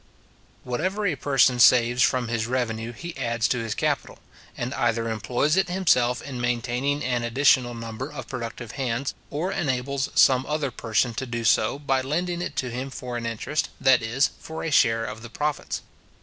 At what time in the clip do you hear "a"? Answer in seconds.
1.05-1.15, 14.63-14.71